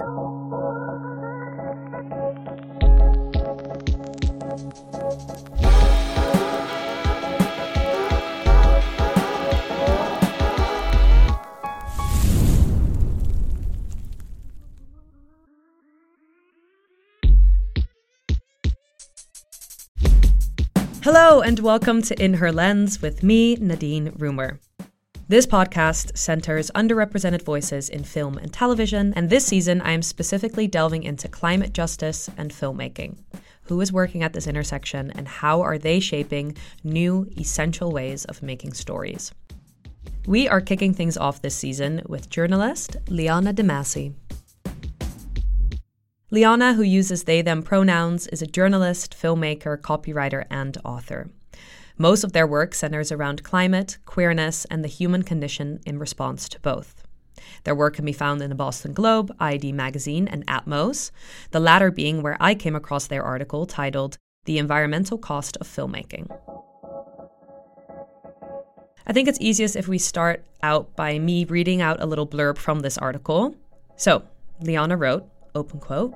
[0.00, 0.06] Hello,
[21.42, 24.60] and welcome to In Her Lens with me, Nadine Reumer.
[25.30, 30.66] This podcast centers underrepresented voices in film and television, and this season I am specifically
[30.66, 33.16] delving into climate justice and filmmaking.
[33.62, 38.42] Who is working at this intersection, and how are they shaping new, essential ways of
[38.42, 39.30] making stories?
[40.26, 44.14] We are kicking things off this season with journalist Liana DeMasi.
[46.32, 51.30] Liana, who uses they them pronouns, is a journalist, filmmaker, copywriter, and author.
[52.00, 56.60] Most of their work centers around climate, queerness, and the human condition in response to
[56.60, 57.04] both.
[57.64, 61.10] Their work can be found in the Boston Globe, i-D Magazine, and Atmos,
[61.50, 64.16] the latter being where I came across their article titled
[64.46, 66.34] The Environmental Cost of Filmmaking.
[69.06, 72.56] I think it's easiest if we start out by me reading out a little blurb
[72.56, 73.54] from this article.
[73.96, 74.22] So,
[74.62, 76.14] Liana wrote, Open quote.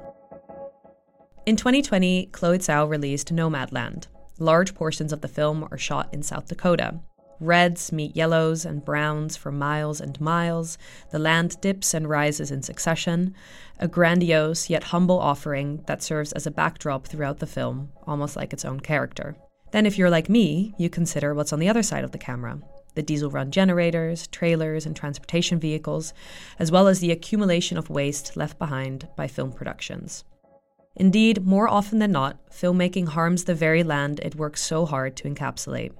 [1.44, 4.06] In 2020, Chloe Zhao released Nomadland.
[4.38, 7.00] Large portions of the film are shot in South Dakota.
[7.40, 10.78] Reds meet yellows and browns for miles and miles.
[11.10, 13.34] The land dips and rises in succession.
[13.78, 18.52] A grandiose yet humble offering that serves as a backdrop throughout the film, almost like
[18.52, 19.36] its own character.
[19.72, 22.60] Then, if you're like me, you consider what's on the other side of the camera
[22.94, 26.14] the diesel run generators, trailers, and transportation vehicles,
[26.58, 30.24] as well as the accumulation of waste left behind by film productions.
[30.96, 35.28] Indeed, more often than not, filmmaking harms the very land it works so hard to
[35.28, 35.92] encapsulate.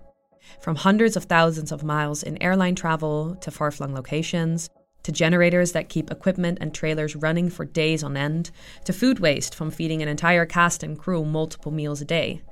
[0.60, 4.70] From hundreds of thousands of miles in airline travel to far flung locations,
[5.02, 8.50] to generators that keep equipment and trailers running for days on end,
[8.84, 12.42] to food waste from feeding an entire cast and crew multiple meals a day,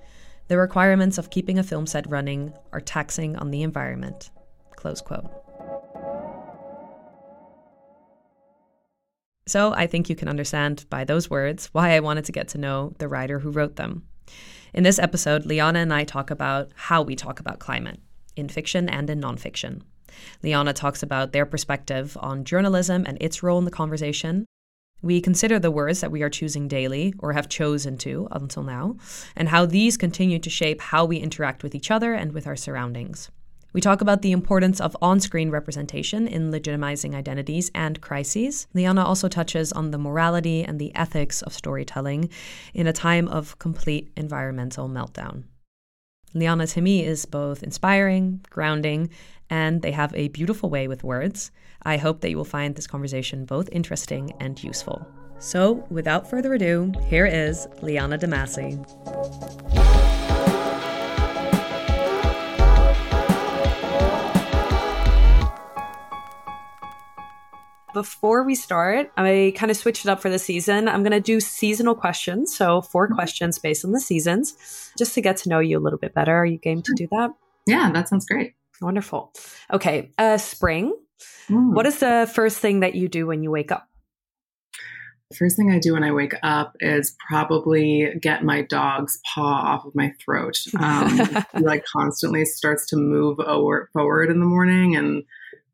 [0.48, 4.30] the requirements of keeping a film set running are taxing on the environment.
[4.76, 5.41] Close quote.
[9.46, 12.58] So I think you can understand by those words why I wanted to get to
[12.58, 14.06] know the writer who wrote them.
[14.72, 18.00] In this episode, Liana and I talk about how we talk about climate
[18.36, 19.82] in fiction and in nonfiction.
[20.42, 24.46] Liana talks about their perspective on journalism and its role in the conversation,
[25.02, 28.96] we consider the words that we are choosing daily, or have chosen to until now,
[29.34, 32.54] and how these continue to shape how we interact with each other and with our
[32.54, 33.28] surroundings.
[33.72, 38.66] We talk about the importance of on screen representation in legitimizing identities and crises.
[38.74, 42.28] Liana also touches on the morality and the ethics of storytelling
[42.74, 45.44] in a time of complete environmental meltdown.
[46.34, 49.10] Liana to me is both inspiring, grounding,
[49.48, 51.50] and they have a beautiful way with words.
[51.82, 55.06] I hope that you will find this conversation both interesting and useful.
[55.38, 59.81] So, without further ado, here is Liana DeMasi.
[67.92, 70.88] Before we start, I kind of switched it up for the season.
[70.88, 72.54] I'm going to do seasonal questions.
[72.56, 73.14] So, 4 mm-hmm.
[73.14, 76.34] questions based on the seasons, just to get to know you a little bit better.
[76.34, 77.30] Are you game to do that?
[77.66, 78.54] Yeah, that sounds great.
[78.80, 79.32] Wonderful.
[79.72, 80.10] Okay.
[80.18, 80.94] Uh, spring.
[81.48, 81.74] Mm.
[81.74, 83.88] What is the first thing that you do when you wake up?
[85.30, 89.74] The first thing I do when I wake up is probably get my dog's paw
[89.74, 90.58] off of my throat.
[90.78, 91.18] Um,
[91.56, 95.22] he like constantly starts to move over, forward in the morning and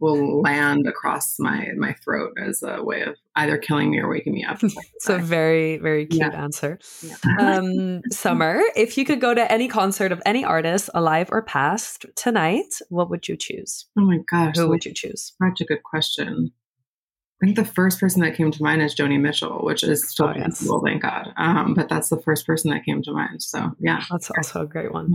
[0.00, 4.34] will land across my my throat as a way of either killing me or waking
[4.34, 4.58] me up.
[4.62, 6.42] it's a very very cute yeah.
[6.42, 6.78] answer.
[7.02, 7.16] Yeah.
[7.38, 12.06] um, summer, if you could go to any concert of any artist, alive or past,
[12.16, 13.86] tonight, what would you choose?
[13.98, 15.32] Oh my gosh, who would you choose?
[15.42, 16.52] Such a good question.
[17.40, 20.26] I think the first person that came to mind is Joni Mitchell, which is still
[20.26, 20.58] oh, yes.
[20.58, 21.32] possible, thank God.
[21.36, 23.44] Um, but that's the first person that came to mind.
[23.44, 25.14] So yeah, that's also a great one.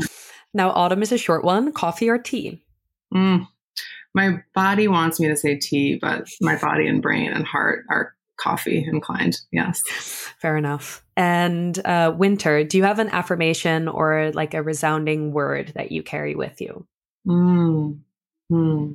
[0.53, 1.73] Now, autumn is a short one.
[1.73, 2.63] Coffee or tea?
[3.13, 3.47] Mm,
[4.13, 8.13] my body wants me to say tea, but my body and brain and heart are
[8.37, 9.37] coffee inclined.
[9.51, 9.81] Yes.
[10.39, 11.03] Fair enough.
[11.15, 16.03] And uh, winter, do you have an affirmation or like a resounding word that you
[16.03, 16.85] carry with you?
[17.27, 17.99] Mm.
[18.49, 18.93] Hmm.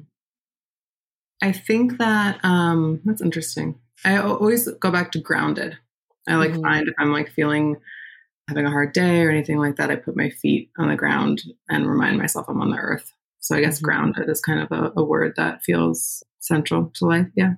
[1.43, 3.79] I think that um, that's interesting.
[4.05, 5.79] I always go back to grounded.
[6.29, 6.63] I like mm-hmm.
[6.63, 7.77] find if I'm like feeling
[8.49, 11.43] having a hard day or anything like that, I put my feet on the ground
[11.69, 13.13] and remind myself I'm on the earth.
[13.49, 13.87] So I guess mm-hmm.
[13.87, 17.29] grounded is kind of a, a, word that feels central to life.
[17.35, 17.55] Yeah.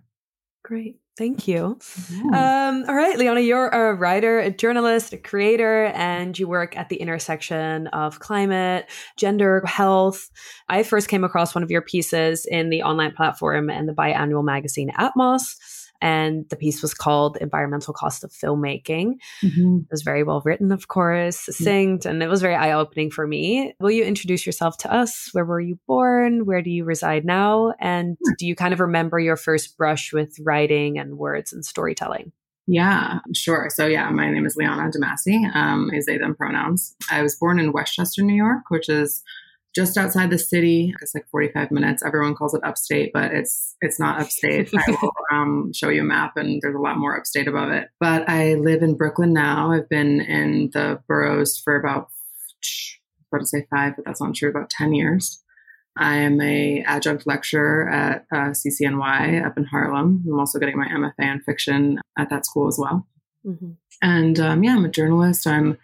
[0.62, 1.00] Great.
[1.18, 1.80] Thank you.
[2.12, 2.68] Yeah.
[2.68, 6.90] Um, all right, Liana, you're a writer, a journalist, a creator, and you work at
[6.90, 8.88] the intersection of climate,
[9.18, 10.30] gender, health.
[10.68, 14.44] I first came across one of your pieces in the online platform and the biannual
[14.44, 15.56] magazine Atmos.
[16.00, 19.14] And the piece was called Environmental Cost of Filmmaking.
[19.42, 19.78] Mm-hmm.
[19.82, 23.26] It was very well written, of course, succinct, and it was very eye opening for
[23.26, 23.74] me.
[23.80, 25.28] Will you introduce yourself to us?
[25.32, 26.46] Where were you born?
[26.46, 27.74] Where do you reside now?
[27.80, 32.32] And do you kind of remember your first brush with writing and words and storytelling?
[32.66, 33.68] Yeah, sure.
[33.74, 36.94] So, yeah, my name is Liana DeMasi, um, is they, them pronouns.
[37.10, 39.24] I was born in Westchester, New York, which is
[39.74, 40.94] just outside the city.
[41.00, 42.02] It's like 45 minutes.
[42.04, 44.70] Everyone calls it upstate, but it's it's not upstate.
[44.74, 47.88] I will um, show you a map, and there's a lot more upstate above it.
[48.00, 49.72] But I live in Brooklyn now.
[49.72, 52.08] I've been in the boroughs for about,
[53.32, 54.50] I to say five, but that's not true.
[54.50, 55.42] About 10 years.
[55.96, 60.24] I am a adjunct lecturer at uh, CCNY up in Harlem.
[60.26, 63.06] I'm also getting my MFA in fiction at that school as well.
[63.44, 63.72] Mm-hmm.
[64.02, 65.46] And um, yeah, I'm a journalist.
[65.46, 65.78] I'm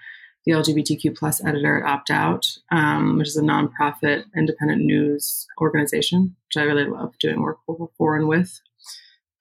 [0.47, 6.57] the LGBTQ plus editor at OptOut, um, which is a nonprofit independent news organization, which
[6.57, 7.59] I really love doing work
[7.99, 8.61] for and with.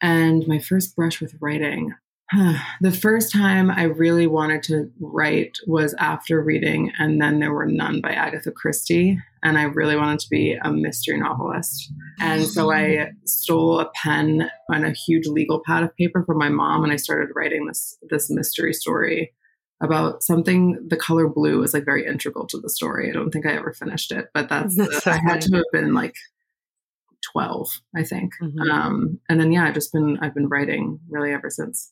[0.02, 1.94] And my first brush with writing,
[2.82, 7.68] the first time I really wanted to write was after reading And Then There Were
[7.68, 9.20] None by Agatha Christie.
[9.44, 11.94] And I really wanted to be a mystery novelist.
[12.20, 16.50] And so I stole a pen and a huge legal pad of paper from my
[16.50, 19.32] mom and I started writing this this mystery story
[19.86, 23.10] about something the color blue is like very integral to the story.
[23.10, 25.56] I don't think I ever finished it, but that's, that's the, so I had to
[25.56, 26.16] have been like
[27.32, 28.34] 12, I think.
[28.42, 28.70] Mm-hmm.
[28.70, 31.92] Um, and then, yeah, I've just been, I've been writing really ever since.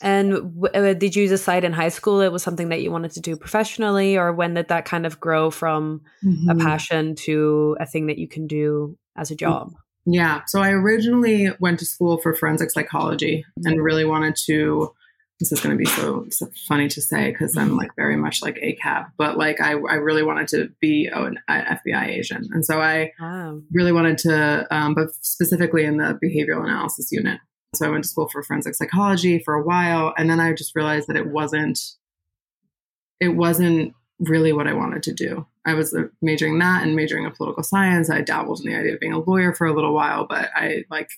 [0.00, 3.12] And w- uh, did you decide in high school it was something that you wanted
[3.12, 6.48] to do professionally, or when did that kind of grow from mm-hmm.
[6.50, 9.74] a passion to a thing that you can do as a job?
[10.04, 10.42] Yeah.
[10.46, 14.92] So I originally went to school for forensic psychology and really wanted to
[15.42, 18.42] this is going to be so, so funny to say because I'm like very much
[18.42, 22.46] like ACAB, but like I, I really wanted to be an FBI agent.
[22.52, 23.60] And so I wow.
[23.72, 27.40] really wanted to, um, but specifically in the behavioral analysis unit.
[27.74, 30.14] So I went to school for forensic psychology for a while.
[30.16, 31.80] And then I just realized that it wasn't,
[33.18, 35.46] it wasn't really what I wanted to do.
[35.66, 38.10] I was uh, majoring that and majoring in political science.
[38.10, 40.84] I dabbled in the idea of being a lawyer for a little while, but I
[40.90, 41.10] like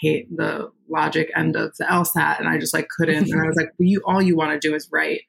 [0.00, 3.30] hate the logic end of the LSAT, and I just like couldn't.
[3.30, 5.22] and I was like, well, "You all you want to do is write.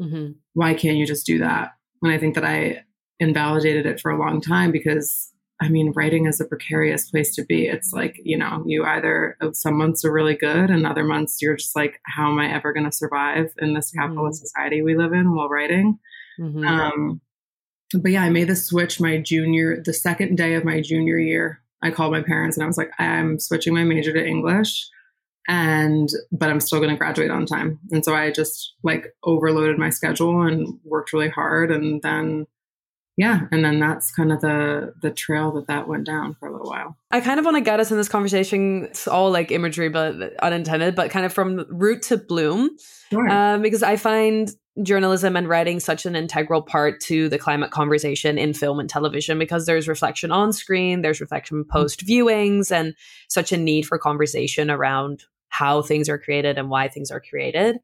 [0.00, 0.32] Mm-hmm.
[0.54, 2.84] Why can't you just do that?" And I think that I
[3.20, 7.44] invalidated it for a long time because I mean, writing is a precarious place to
[7.44, 7.66] be.
[7.66, 11.56] It's like, you know, you either, some months are really good and other months you're
[11.56, 14.46] just like, how am I ever going to survive in this capitalist mm-hmm.
[14.46, 15.98] society we live in while writing?
[16.38, 16.66] Mm-hmm.
[16.66, 17.20] Um,
[17.94, 21.60] but yeah, I made the switch my junior, the second day of my junior year.
[21.82, 24.88] I called my parents and I was like, I'm switching my major to English
[25.48, 27.78] and but I'm still going to graduate on time.
[27.90, 32.46] And so I just like overloaded my schedule and worked really hard and then
[33.18, 36.52] yeah and then that's kind of the the trail that that went down for a
[36.52, 39.50] little while i kind of want to get us in this conversation it's all like
[39.50, 42.70] imagery but unintended but kind of from root to bloom
[43.10, 43.28] sure.
[43.28, 44.52] um, because i find
[44.82, 49.38] journalism and writing such an integral part to the climate conversation in film and television
[49.38, 51.70] because there's reflection on screen, there's reflection mm-hmm.
[51.70, 52.94] post viewings, and
[53.28, 57.78] such a need for conversation around how things are created and why things are created.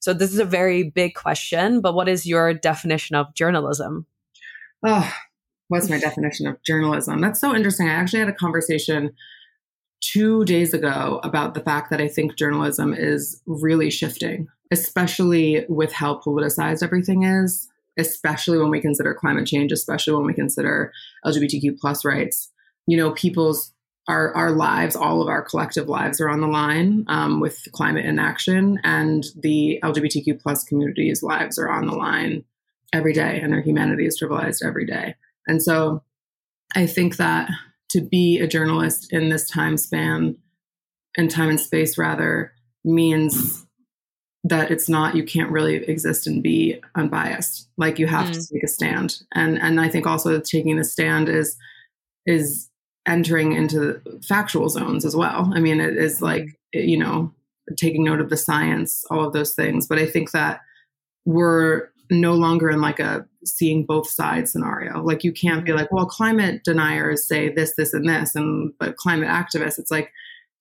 [0.00, 4.06] So, this is a very big question, but what is your definition of journalism?
[4.84, 5.14] Oh,
[5.68, 7.20] what's my definition of journalism?
[7.20, 7.88] That's so interesting.
[7.88, 9.12] I actually had a conversation
[10.02, 15.92] two days ago about the fact that I think journalism is really shifting especially with
[15.92, 17.68] how politicized everything is,
[17.98, 20.90] especially when we consider climate change, especially when we consider
[21.26, 22.50] LGBTQ plus rights.
[22.86, 23.72] You know, people's
[24.08, 28.06] our our lives, all of our collective lives, are on the line um, with climate
[28.06, 32.42] inaction, and the LGBTQ plus community's lives are on the line
[32.92, 35.14] every day, and their humanity is trivialized every day.
[35.46, 36.02] And so,
[36.74, 37.50] I think that
[37.92, 40.36] to be a journalist in this time span,
[41.16, 42.52] and time and space rather,
[42.84, 43.66] means
[44.44, 47.68] that it's not you can't really exist and be unbiased.
[47.76, 48.32] Like you have mm.
[48.32, 49.22] to take a stand.
[49.34, 51.56] And and i think also taking a stand is
[52.26, 52.68] is
[53.06, 55.50] entering into factual zones as well.
[55.54, 57.32] I mean it is like you know
[57.76, 59.86] taking note of the science all of those things.
[59.86, 60.60] But i think that
[61.24, 65.02] we're no longer in like a seeing both sides scenario.
[65.02, 65.76] Like you can't be mm.
[65.76, 70.10] like well climate deniers say this this and this and but climate activists it's like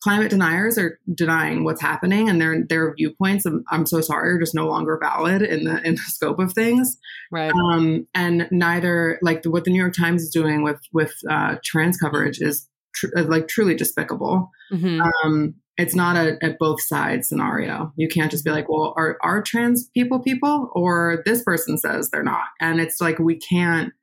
[0.01, 4.39] climate deniers are denying what's happening and their their viewpoints I'm, I'm, so sorry are
[4.39, 6.97] just no longer valid in the in the scope of things.
[7.31, 7.51] Right.
[7.53, 11.57] Um, and neither like the, what the new york times is doing with with uh,
[11.63, 15.01] trans coverage is tr- uh, like truly despicable mm-hmm.
[15.01, 19.17] um, it's not a, a both sides scenario you can't just be like well are
[19.23, 23.93] are trans people people or this person says they're not and it's like we can't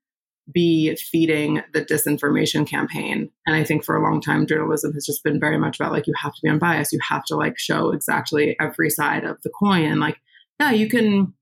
[0.52, 3.30] be feeding the disinformation campaign.
[3.46, 6.06] And I think for a long time, journalism has just been very much about like,
[6.06, 6.92] you have to be unbiased.
[6.92, 9.84] You have to like show exactly every side of the coin.
[9.84, 10.18] And like,
[10.58, 11.34] yeah, you can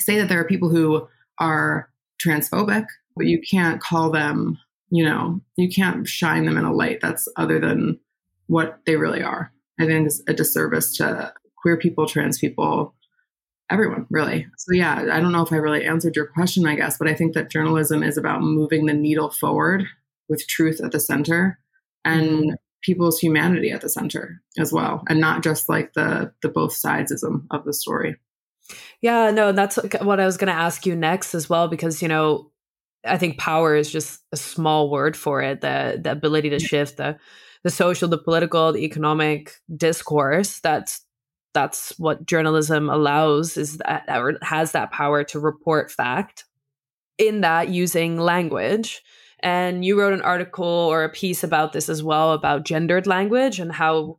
[0.00, 1.08] say that there are people who
[1.38, 1.90] are
[2.24, 2.86] transphobic,
[3.16, 4.58] but you can't call them,
[4.94, 7.98] you know, you can't shine them in a light that's other than
[8.46, 9.52] what they really are.
[9.80, 12.94] I think it's a disservice to queer people, trans people,
[13.68, 14.46] everyone really.
[14.56, 17.14] So yeah, I don't know if I really answered your question, I guess, but I
[17.14, 19.84] think that journalism is about moving the needle forward
[20.28, 21.58] with truth at the center
[22.04, 22.50] and mm-hmm.
[22.84, 27.46] people's humanity at the center as well, and not just like the the both sidesism
[27.50, 28.14] of the story.
[29.00, 32.06] Yeah, no, that's what I was going to ask you next as well, because you
[32.06, 32.52] know,
[33.06, 35.60] I think power is just a small word for it.
[35.60, 37.18] The the ability to shift the
[37.62, 40.60] the social, the political, the economic discourse.
[40.60, 41.04] That's
[41.54, 46.44] that's what journalism allows is that or has that power to report fact
[47.16, 49.02] in that using language
[49.40, 53.60] and you wrote an article or a piece about this as well about gendered language
[53.60, 54.18] and how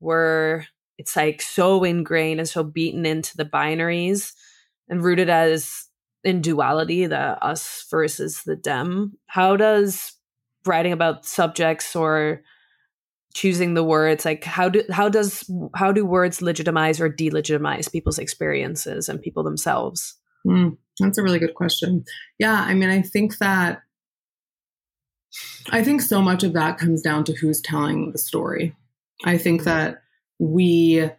[0.00, 0.64] we're
[0.96, 4.32] it's like so ingrained and so beaten into the binaries
[4.88, 5.88] and rooted as
[6.24, 10.14] in duality the us versus the them how does
[10.66, 12.42] writing about subjects or
[13.34, 18.18] choosing the words like how do how does how do words legitimize or delegitimize people's
[18.18, 20.16] experiences and people themselves?
[20.46, 22.04] Mm, that's a really good question.
[22.38, 23.82] Yeah i mean i think that
[25.70, 28.74] i think so much of that comes down to who's telling the story.
[29.24, 30.02] I think that
[30.38, 31.10] we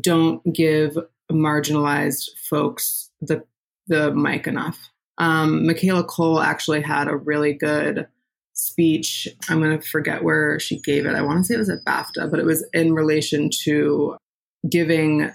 [0.00, 0.96] don't give
[1.30, 3.42] marginalized folks the
[3.86, 8.06] the mic enough um, michaela Coel actually had a really good
[8.54, 9.28] speech.
[9.48, 11.14] I'm going to forget where she gave it.
[11.14, 14.16] I want to say it was at BAFTA, but it was in relation to
[14.70, 15.30] giving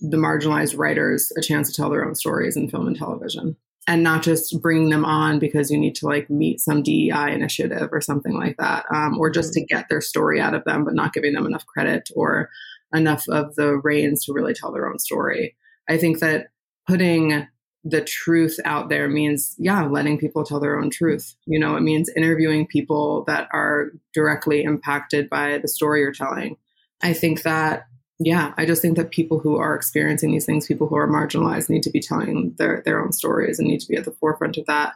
[0.00, 3.56] the marginalized writers a chance to tell their own stories in film and television
[3.88, 7.88] and not just bringing them on because you need to like meet some DEI initiative
[7.90, 10.94] or something like that, um, or just to get their story out of them, but
[10.94, 12.48] not giving them enough credit or
[12.94, 15.56] enough of the reins to really tell their own story.
[15.88, 16.48] I think that
[16.86, 17.46] putting
[17.84, 21.34] the truth out there means, yeah, letting people tell their own truth.
[21.46, 26.56] You know, it means interviewing people that are directly impacted by the story you're telling.
[27.02, 27.86] I think that,
[28.20, 31.68] yeah, I just think that people who are experiencing these things, people who are marginalized,
[31.68, 34.56] need to be telling their, their own stories and need to be at the forefront
[34.58, 34.92] of that.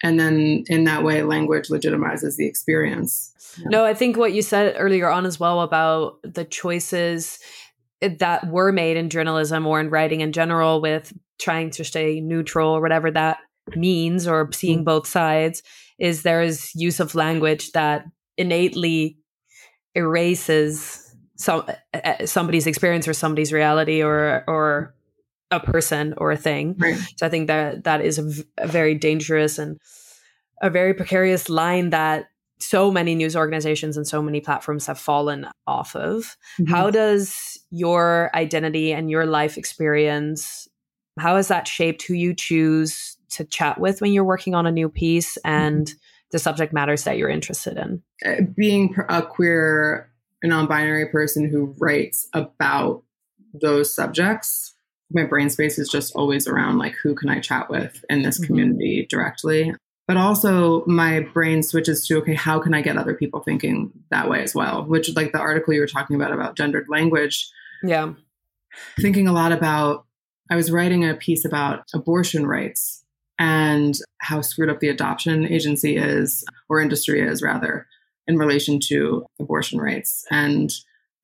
[0.00, 3.32] And then in that way, language legitimizes the experience.
[3.58, 3.66] Yeah.
[3.70, 7.40] No, I think what you said earlier on as well about the choices
[8.00, 12.20] eh, that were made in journalism or in writing in general with trying to stay
[12.20, 13.38] neutral or whatever that
[13.76, 14.84] means or seeing mm.
[14.84, 15.62] both sides
[15.98, 18.04] is there is use of language that
[18.36, 19.18] innately
[19.94, 21.04] erases
[21.36, 21.64] some
[21.94, 24.94] uh, somebody's experience or somebody's reality or or
[25.50, 26.98] a person or a thing right.
[27.16, 29.78] so i think that that is a, v- a very dangerous and
[30.62, 32.26] a very precarious line that
[32.60, 36.64] so many news organizations and so many platforms have fallen off of mm-hmm.
[36.64, 40.67] how does your identity and your life experience
[41.18, 44.72] how has that shaped who you choose to chat with when you're working on a
[44.72, 45.98] new piece and mm-hmm.
[46.32, 48.02] the subject matters that you're interested in?
[48.24, 50.10] Uh, being a queer,
[50.42, 53.02] non-binary person who writes about
[53.52, 54.74] those subjects,
[55.12, 58.38] my brain space is just always around like who can I chat with in this
[58.38, 58.46] mm-hmm.
[58.46, 59.74] community directly.
[60.06, 64.30] But also my brain switches to okay, how can I get other people thinking that
[64.30, 64.84] way as well?
[64.84, 67.50] Which like the article you were talking about about gendered language.
[67.82, 68.14] Yeah.
[68.98, 70.06] Thinking a lot about
[70.50, 73.04] I was writing a piece about abortion rights
[73.38, 77.86] and how screwed up the adoption agency is, or industry is rather,
[78.26, 80.24] in relation to abortion rights.
[80.30, 80.72] And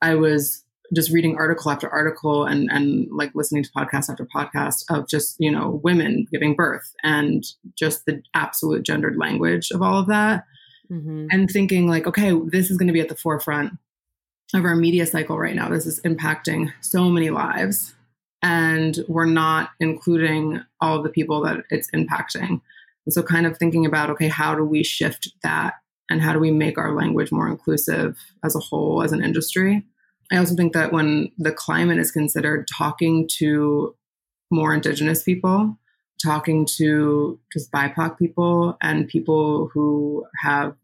[0.00, 0.62] I was
[0.94, 5.36] just reading article after article and, and like listening to podcast after podcast of just,
[5.38, 7.42] you know, women giving birth and
[7.76, 10.44] just the absolute gendered language of all of that.
[10.90, 11.26] Mm-hmm.
[11.30, 13.72] And thinking like, okay, this is going to be at the forefront
[14.52, 15.70] of our media cycle right now.
[15.70, 17.94] This is impacting so many lives
[18.44, 22.60] and we're not including all of the people that it's impacting.
[23.06, 25.74] And so, kind of thinking about okay, how do we shift that
[26.10, 29.84] and how do we make our language more inclusive as a whole, as an industry?
[30.30, 33.96] I also think that when the climate is considered, talking to
[34.50, 35.78] more Indigenous people,
[36.22, 40.76] talking to just BIPOC people and people who have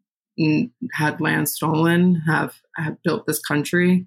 [0.95, 4.07] had land stolen, have, have built this country,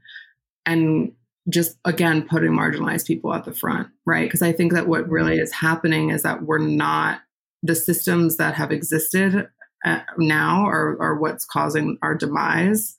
[0.66, 1.14] and
[1.50, 4.28] just again putting marginalized people at the front, right?
[4.28, 7.22] Because I think that what really is happening is that we're not
[7.62, 9.48] the systems that have existed
[9.86, 12.96] uh, now are, are what's causing our demise.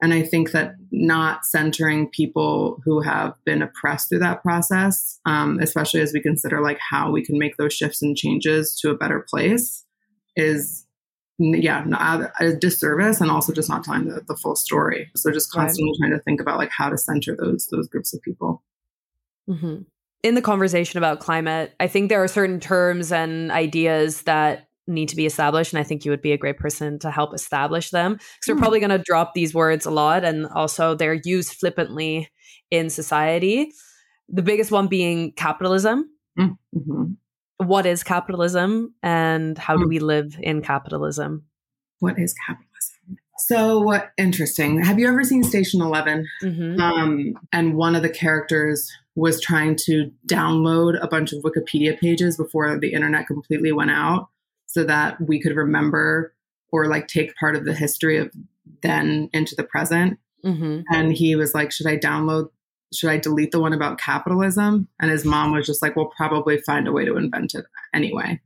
[0.00, 5.58] And I think that not centering people who have been oppressed through that process, um,
[5.60, 8.96] especially as we consider like how we can make those shifts and changes to a
[8.96, 9.84] better place,
[10.36, 10.86] is
[11.38, 15.92] yeah a disservice and also just not telling the, the full story so just constantly
[15.92, 16.08] right.
[16.08, 18.62] trying to think about like how to center those those groups of people
[19.48, 19.82] mm-hmm.
[20.24, 25.08] in the conversation about climate i think there are certain terms and ideas that need
[25.08, 27.90] to be established and i think you would be a great person to help establish
[27.90, 28.52] them because mm-hmm.
[28.52, 28.60] we're hmm.
[28.60, 32.28] probably going to drop these words a lot and also they're used flippantly
[32.72, 33.70] in society
[34.28, 37.12] the biggest one being capitalism mm-hmm
[37.58, 39.88] what is capitalism and how do hmm.
[39.88, 41.44] we live in capitalism?
[42.00, 43.18] What is capitalism?
[43.38, 44.82] So interesting.
[44.82, 46.26] Have you ever seen Station 11?
[46.42, 46.80] Mm-hmm.
[46.80, 52.36] Um, and one of the characters was trying to download a bunch of Wikipedia pages
[52.36, 54.28] before the internet completely went out
[54.66, 56.34] so that we could remember
[56.70, 58.30] or like take part of the history of
[58.82, 60.18] then into the present.
[60.44, 60.82] Mm-hmm.
[60.92, 62.50] And he was like, Should I download
[62.92, 64.88] should I delete the one about capitalism?
[65.00, 68.40] And his mom was just like, we'll probably find a way to invent it anyway.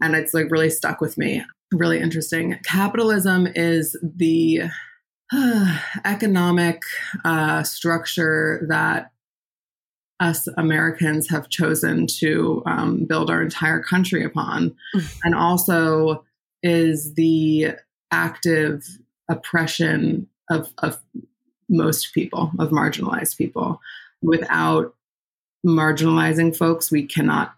[0.00, 1.44] And it's like really stuck with me.
[1.72, 2.58] Really interesting.
[2.64, 4.62] Capitalism is the
[5.32, 6.82] uh, economic
[7.24, 9.10] uh, structure that
[10.20, 14.74] us Americans have chosen to um, build our entire country upon,
[15.24, 16.24] and also
[16.62, 17.72] is the
[18.10, 18.84] active
[19.28, 21.00] oppression of, of
[21.68, 23.80] most people, of marginalized people.
[24.22, 24.94] Without
[25.66, 27.54] marginalizing folks, we cannot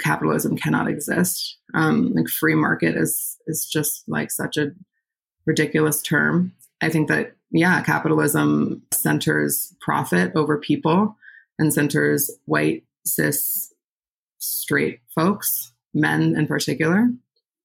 [0.00, 1.56] capitalism cannot exist.
[1.74, 4.72] Um, like free market is is just like such a
[5.46, 6.52] ridiculous term.
[6.82, 11.16] I think that yeah, capitalism centers profit over people
[11.58, 13.72] and centers white cis
[14.38, 17.08] straight folks, men in particular,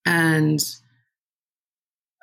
[0.05, 0.59] and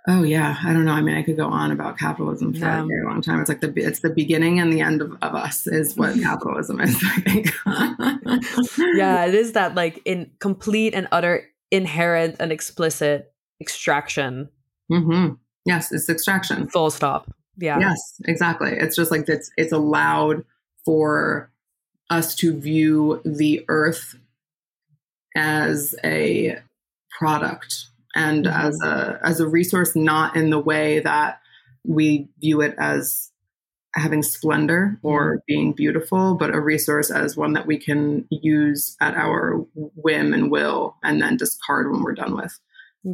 [0.09, 0.93] Oh yeah, I don't know.
[0.93, 2.83] I mean, I could go on about capitalism for yeah.
[2.83, 3.41] a very long time.
[3.41, 6.81] It's like the it's the beginning and the end of, of us is what capitalism
[6.81, 6.97] is.
[7.05, 7.53] I think.
[8.97, 14.49] yeah, it is that like in complete and utter inherent and explicit extraction.
[14.91, 15.35] Mm-hmm.
[15.67, 16.67] Yes, it's extraction.
[16.69, 17.33] Full stop.
[17.57, 17.79] Yeah.
[17.79, 18.73] Yes, exactly.
[18.73, 20.45] It's just like it's it's allowed
[20.85, 21.49] for
[22.11, 24.17] us to view the earth
[25.37, 26.59] as a
[27.19, 28.67] product and mm-hmm.
[28.67, 31.41] as a as a resource not in the way that
[31.85, 33.31] we view it as
[33.95, 35.45] having splendor or mm-hmm.
[35.47, 40.51] being beautiful but a resource as one that we can use at our whim and
[40.51, 42.59] will and then discard when we're done with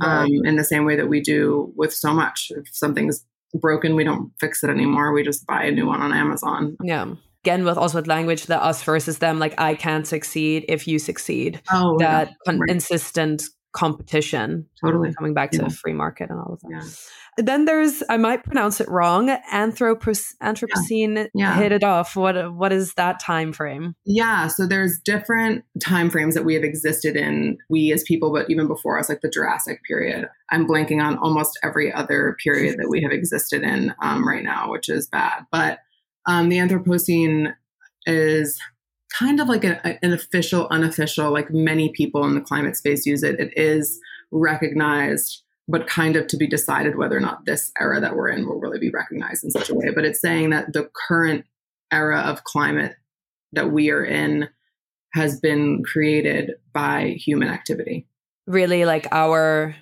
[0.02, 4.04] um, in the same way that we do with so much if something's broken we
[4.04, 7.06] don't fix it anymore we just buy a new one on amazon yeah
[7.42, 10.98] again with also with language the us versus them like i can't succeed if you
[10.98, 12.34] succeed oh, that yeah.
[12.44, 12.70] con- right.
[12.70, 14.66] insistent competition.
[14.80, 15.12] Totally.
[15.14, 15.68] Coming back to yeah.
[15.68, 16.70] free market and all of that.
[16.70, 16.82] Yeah.
[17.44, 21.54] Then there's, I might pronounce it wrong, Anthropocene yeah.
[21.56, 22.16] hit it off.
[22.16, 23.94] What what is that time frame?
[24.04, 28.50] Yeah, so there's different time frames that we have existed in, we as people, but
[28.50, 30.28] even before us, like the Jurassic period.
[30.50, 34.72] I'm blanking on almost every other period that we have existed in um, right now,
[34.72, 35.44] which is bad.
[35.52, 35.78] But
[36.26, 37.54] um, the Anthropocene
[38.04, 38.58] is
[39.16, 43.22] kind of like a, an official, unofficial, like many people in the climate space use
[43.22, 43.40] it.
[43.40, 48.16] It is recognized, but kind of to be decided whether or not this era that
[48.16, 49.90] we're in will really be recognized in such a way.
[49.94, 51.44] But it's saying that the current
[51.92, 52.96] era of climate
[53.52, 54.48] that we are in
[55.14, 58.06] has been created by human activity.
[58.46, 59.74] Really, like our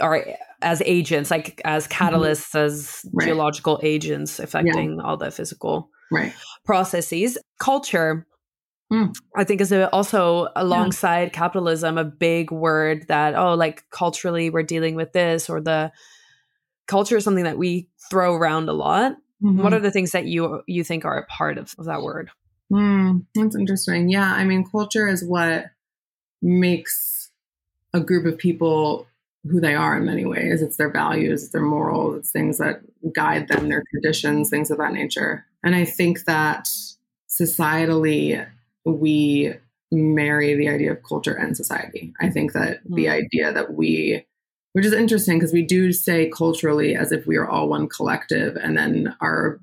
[0.00, 0.24] our
[0.62, 2.04] as agents, like as mm-hmm.
[2.04, 3.26] catalysts, as right.
[3.26, 5.02] geological agents affecting yeah.
[5.02, 6.32] all the physical right.
[6.64, 7.38] processes.
[7.58, 8.26] Culture,
[8.92, 9.14] mm.
[9.36, 11.28] I think, is a, also alongside yeah.
[11.38, 15.92] capitalism a big word that, oh, like culturally we're dealing with this, or the
[16.86, 19.12] culture is something that we throw around a lot.
[19.42, 19.62] Mm-hmm.
[19.62, 22.30] What are the things that you you think are a part of, of that word?
[22.72, 24.08] Mm, that's interesting.
[24.08, 25.66] Yeah, I mean, culture is what
[26.40, 27.30] makes
[27.92, 29.06] a group of people
[29.44, 30.62] who they are in many ways.
[30.62, 32.80] It's their values, it's their morals, it's things that
[33.14, 35.44] guide them, their traditions, things of that nature.
[35.64, 36.68] And I think that
[37.28, 38.46] societally,
[38.84, 39.54] we
[39.90, 42.12] marry the idea of culture and society.
[42.20, 42.94] I think that mm-hmm.
[42.94, 44.24] the idea that we,
[44.74, 48.56] which is interesting because we do say culturally as if we are all one collective,
[48.56, 49.60] and then our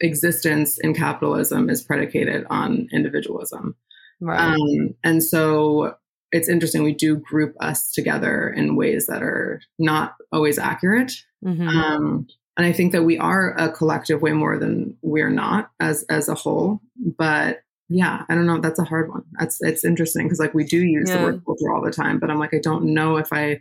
[0.00, 3.76] existence in capitalism is predicated on individualism.
[4.20, 4.54] Right.
[4.54, 5.96] Um, and so
[6.30, 6.82] it's interesting.
[6.82, 11.12] We do group us together in ways that are not always accurate.
[11.44, 11.68] Mm-hmm.
[11.68, 16.04] Um, and I think that we are a collective way more than we're not as
[16.08, 16.80] as a whole.
[16.96, 18.60] But yeah, I don't know.
[18.60, 19.24] That's a hard one.
[19.38, 21.18] That's it's interesting because like we do use yeah.
[21.18, 23.60] the word culture all the time, but I'm like I don't know if I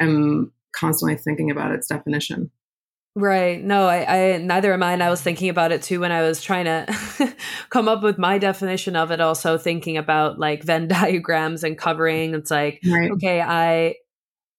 [0.00, 2.50] am constantly thinking about its definition.
[3.14, 3.62] Right.
[3.62, 4.94] No, I, I neither am I.
[4.94, 7.34] And I was thinking about it too when I was trying to
[7.68, 9.20] come up with my definition of it.
[9.20, 12.34] Also thinking about like Venn diagrams and covering.
[12.34, 13.10] It's like, right.
[13.10, 13.96] okay, I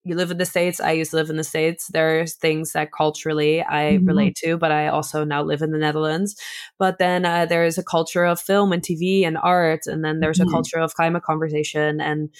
[0.04, 2.92] you live in the states i used to live in the states there's things that
[2.92, 4.06] culturally i mm-hmm.
[4.06, 6.36] relate to but i also now live in the netherlands
[6.78, 10.38] but then uh, there's a culture of film and tv and art and then there's
[10.38, 10.48] mm-hmm.
[10.48, 12.30] a culture of climate conversation and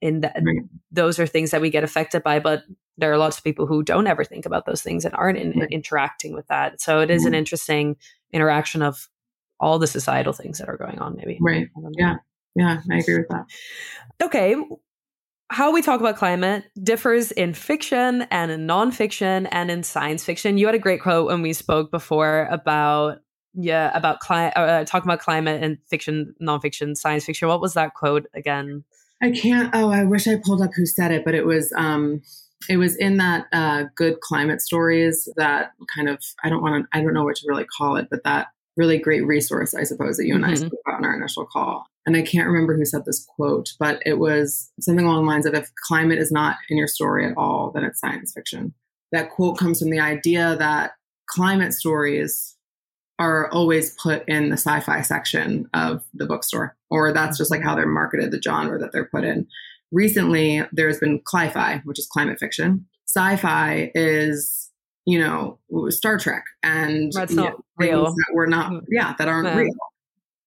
[0.00, 0.62] in that right.
[0.90, 2.64] those are things that we get affected by but
[2.96, 5.58] there are lots of people who don't ever think about those things and aren't in,
[5.58, 5.70] right.
[5.70, 7.28] interacting with that so it is mm-hmm.
[7.28, 7.96] an interesting
[8.32, 9.08] interaction of
[9.60, 12.16] all the societal things that are going on maybe right yeah
[12.54, 13.46] yeah i agree with that
[14.22, 14.56] okay
[15.50, 20.58] how we talk about climate differs in fiction and in nonfiction and in science fiction.
[20.58, 23.18] You had a great quote when we spoke before about
[23.54, 27.48] yeah about climate uh, talking about climate and fiction, nonfiction, science fiction.
[27.48, 28.84] What was that quote again?
[29.22, 29.70] I can't.
[29.74, 32.22] Oh, I wish I pulled up who said it, but it was um,
[32.68, 36.98] it was in that uh, good climate stories that kind of I don't want to
[36.98, 40.16] I don't know what to really call it, but that really great resource I suppose
[40.16, 40.52] that you and mm-hmm.
[40.52, 43.72] I spoke about in our initial call and I can't remember who said this quote,
[43.78, 47.26] but it was something along the lines of if climate is not in your story
[47.26, 48.74] at all, then it's science fiction.
[49.12, 50.92] That quote comes from the idea that
[51.28, 52.56] climate stories
[53.18, 57.62] are always put in the sci fi section of the bookstore, or that's just like
[57.62, 59.46] how they're marketed, the genre that they're put in.
[59.92, 62.86] Recently, there's been cli fi, which is climate fiction.
[63.06, 64.70] Sci fi is,
[65.06, 65.58] you know,
[65.90, 68.04] Star Trek and that's not know, real.
[68.04, 68.80] that we're not, mm.
[68.90, 69.70] yeah, that aren't real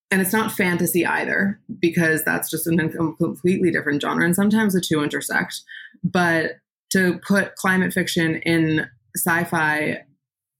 [0.09, 2.89] and it's not fantasy either because that's just a
[3.19, 5.61] completely different genre and sometimes the two intersect.
[6.03, 6.59] But
[6.91, 10.03] to put climate fiction in sci-fi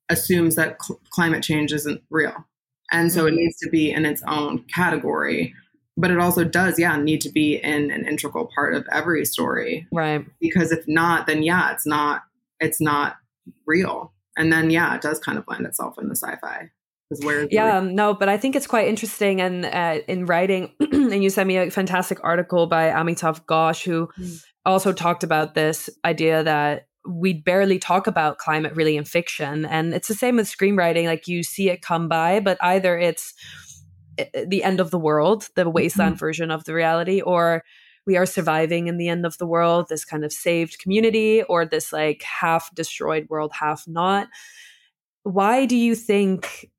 [0.10, 2.46] assumes that cl- climate change isn't real.
[2.92, 3.30] And so mm-hmm.
[3.30, 5.54] it needs to be in its own category.
[5.96, 9.88] But it also does yeah need to be in an integral part of every story.
[9.92, 10.26] Right.
[10.42, 12.24] Because if not then yeah it's not
[12.60, 13.18] it's not
[13.66, 14.14] real.
[14.38, 16.70] And then yeah it does kind of blend itself in the sci-fi
[17.10, 21.24] where yeah um, no but i think it's quite interesting and uh, in writing and
[21.24, 24.44] you sent me a fantastic article by amitav ghosh who mm.
[24.66, 29.94] also talked about this idea that we barely talk about climate really in fiction and
[29.94, 33.34] it's the same with screenwriting like you see it come by but either it's
[34.18, 36.20] eh, eh, the end of the world the wasteland mm-hmm.
[36.20, 37.64] version of the reality or
[38.06, 41.66] we are surviving in the end of the world this kind of saved community or
[41.66, 44.28] this like half destroyed world half not
[45.24, 46.70] why do you think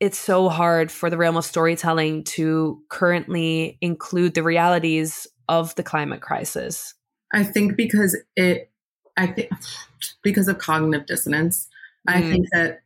[0.00, 5.82] it's so hard for the realm of storytelling to currently include the realities of the
[5.82, 6.94] climate crisis?
[7.32, 8.70] I think because it,
[9.16, 9.50] I think
[10.22, 11.68] because of cognitive dissonance,
[12.08, 12.14] mm.
[12.14, 12.82] I think that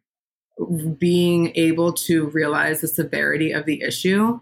[0.98, 4.38] being able to realize the severity of the issue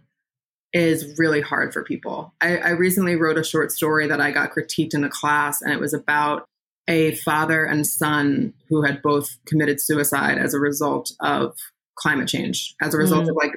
[0.72, 2.34] is really hard for people.
[2.40, 5.72] I, I recently wrote a short story that I got critiqued in a class, and
[5.72, 6.44] it was about
[6.88, 11.54] a father and son who had both committed suicide as a result of
[11.98, 13.30] climate change as a result mm.
[13.30, 13.52] of like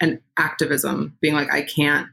[0.00, 2.08] an activism being like i can't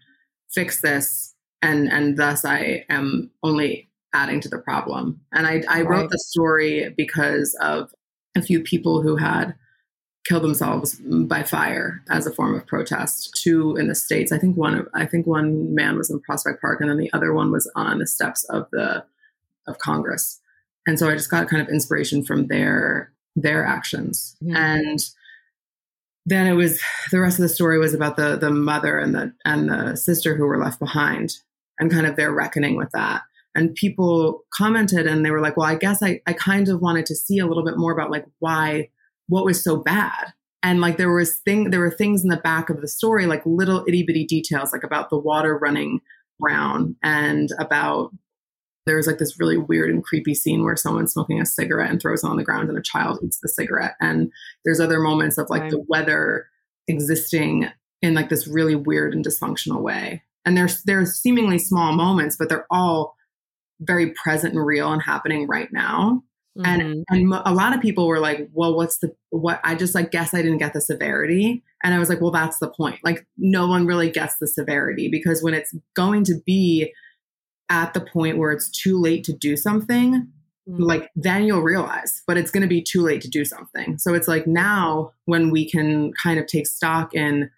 [0.51, 5.81] fix this and and thus i am only adding to the problem and i, I
[5.81, 5.87] right.
[5.87, 7.91] wrote the story because of
[8.35, 9.55] a few people who had
[10.27, 14.57] killed themselves by fire as a form of protest two in the states i think
[14.57, 17.71] one i think one man was in prospect park and then the other one was
[17.75, 19.03] on the steps of the
[19.67, 20.41] of congress
[20.85, 24.55] and so i just got kind of inspiration from their their actions mm.
[24.55, 24.99] and
[26.25, 29.33] then it was the rest of the story was about the the mother and the
[29.45, 31.33] and the sister who were left behind
[31.79, 33.21] and kind of their reckoning with that.
[33.53, 37.05] And people commented and they were like well i guess i, I kind of wanted
[37.07, 38.89] to see a little bit more about like why
[39.27, 40.33] what was so bad.
[40.63, 43.43] And like there was thing there were things in the back of the story like
[43.45, 46.01] little itty bitty details like about the water running
[46.39, 48.11] brown and about
[48.86, 52.24] there's like this really weird and creepy scene where someone's smoking a cigarette and throws
[52.24, 53.95] it on the ground and a child eats the cigarette.
[54.00, 54.32] And
[54.63, 55.71] there's other moments of like right.
[55.71, 56.48] the weather
[56.88, 57.67] existing
[58.02, 60.24] in like this really weird and dysfunctional way.
[60.45, 63.15] And there's there's seemingly small moments, but they're all
[63.80, 66.24] very present and real and happening right now.
[66.58, 66.82] Mm-hmm.
[66.82, 70.12] And and a lot of people were like, "Well, what's the what?" I just like
[70.12, 73.00] guess I didn't get the severity, and I was like, "Well, that's the point.
[73.04, 76.93] Like, no one really gets the severity because when it's going to be
[77.69, 80.28] at the point where it's too late to do something,
[80.69, 80.84] mm-hmm.
[80.84, 83.97] like then you'll realize, but it's going to be too late to do something.
[83.97, 87.49] So it's like now when we can kind of take stock in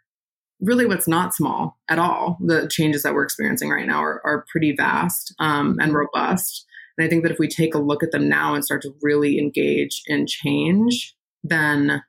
[0.60, 4.46] really what's not small at all, the changes that we're experiencing right now are, are
[4.50, 6.66] pretty vast um, and robust.
[6.98, 8.94] And I think that if we take a look at them now and start to
[9.02, 12.02] really engage in change, then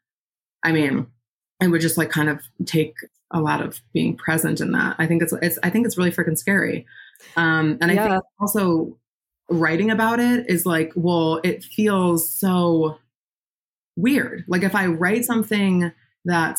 [0.62, 1.06] I mean,
[1.60, 2.94] it would just like kind of take
[3.30, 4.96] a lot of being present in that.
[4.98, 6.86] I think it's it's I think it's really freaking scary.
[7.36, 8.04] Um, and yeah.
[8.04, 8.96] I think also
[9.50, 12.98] writing about it is like, well, it feels so
[13.96, 14.44] weird.
[14.48, 15.92] Like if I write something
[16.24, 16.58] that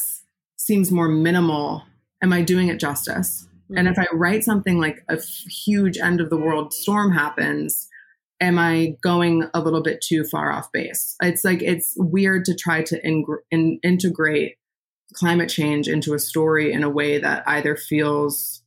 [0.57, 1.83] seems more minimal,
[2.21, 3.47] am I doing it justice?
[3.65, 3.77] Mm-hmm.
[3.77, 7.87] And if I write something like a huge end of the world storm happens,
[8.41, 11.15] am I going a little bit too far off base?
[11.21, 14.55] It's like it's weird to try to in, integrate
[15.13, 18.58] climate change into a story in a way that either feels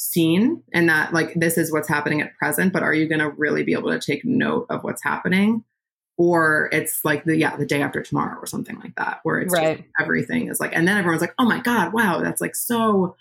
[0.00, 3.28] seen and that like this is what's happening at present, but are you going to
[3.36, 5.62] really be able to take note of what's happening?
[6.16, 9.52] Or it's like the yeah the day after tomorrow or something like that, where it's
[9.52, 9.84] right.
[10.00, 13.14] everything is like, and then everyone's like, oh my god, wow, that's like so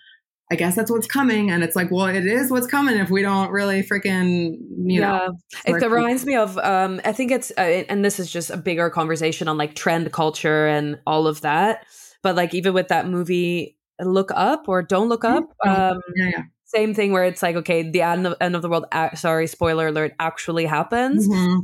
[0.52, 1.52] I guess that's what's coming.
[1.52, 5.12] And it's like, well, it is what's coming if we don't really freaking, you yeah.
[5.12, 5.38] know.
[5.66, 8.90] It reminds me of, um, I think it's, uh, and this is just a bigger
[8.90, 11.86] conversation on like trend culture and all of that.
[12.24, 16.44] But like, even with that movie, Look Up or Don't Look Up, um, yeah, yeah.
[16.74, 19.88] Same thing where it's like, okay, the end of, end of the world, sorry, spoiler
[19.88, 21.28] alert, actually happens.
[21.28, 21.60] Mm-hmm.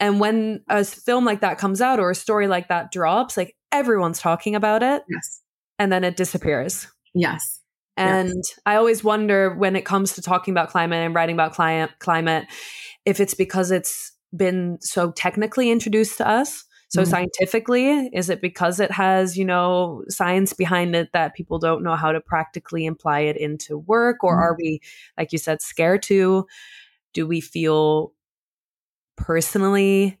[0.00, 3.56] And when a film like that comes out or a story like that drops, like
[3.72, 5.02] everyone's talking about it.
[5.08, 5.42] Yes.
[5.78, 6.88] And then it disappears.
[7.14, 7.60] Yes.
[7.96, 8.60] And yes.
[8.66, 12.46] I always wonder when it comes to talking about climate and writing about climate, climate,
[13.04, 16.64] if it's because it's been so technically introduced to us.
[16.88, 17.10] So mm-hmm.
[17.10, 21.96] scientifically, is it because it has, you know, science behind it that people don't know
[21.96, 24.24] how to practically imply it into work?
[24.24, 24.42] Or mm-hmm.
[24.42, 24.80] are we,
[25.18, 26.46] like you said, scared to?
[27.12, 28.12] Do we feel
[29.16, 30.18] personally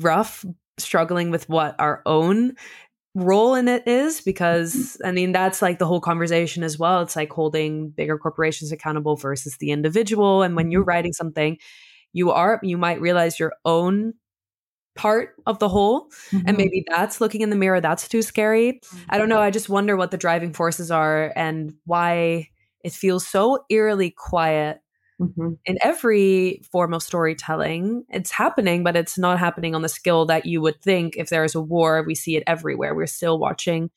[0.00, 0.44] rough
[0.78, 2.54] struggling with what our own
[3.14, 7.02] role in it is because I mean that's like the whole conversation as well.
[7.02, 10.42] It's like holding bigger corporations accountable versus the individual.
[10.42, 10.88] And when you're mm-hmm.
[10.88, 11.58] writing something,
[12.12, 14.14] you are you might realize your own
[14.98, 16.40] part of the whole mm-hmm.
[16.46, 19.68] and maybe that's looking in the mirror that's too scary i don't know i just
[19.68, 22.48] wonder what the driving forces are and why
[22.84, 24.80] it feels so eerily quiet
[25.20, 25.54] Mm-hmm.
[25.64, 30.46] In every form of storytelling, it's happening, but it's not happening on the scale that
[30.46, 32.04] you would think if there is a war.
[32.06, 32.94] We see it everywhere.
[32.94, 33.90] We're still watching